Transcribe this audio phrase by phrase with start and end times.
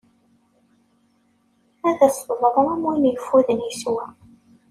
[1.87, 4.05] Ad as-teḍru am win ifuden yeswa.